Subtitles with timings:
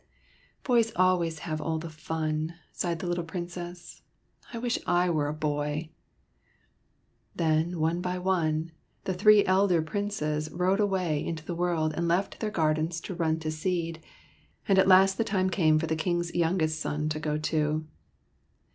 [0.63, 4.01] ''Boys always have all the fun," sighed the little Princess.''
[4.51, 5.91] I wish I were a boy!"
[7.35, 8.71] 1/ Then, one by one,
[9.03, 13.37] the three elder Princes rode away into the world and left their gardens to run
[13.41, 14.01] to seed;
[14.67, 17.85] and at last the time came for the Kings youngest son to go too.